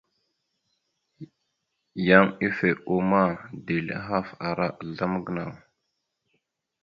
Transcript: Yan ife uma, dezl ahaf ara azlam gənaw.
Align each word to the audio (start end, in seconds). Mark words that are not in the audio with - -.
Yan 2.07 2.27
ife 2.47 2.69
uma, 2.95 3.23
dezl 3.65 3.87
ahaf 3.97 4.29
ara 4.47 4.67
azlam 4.81 5.13
gənaw. 5.25 5.53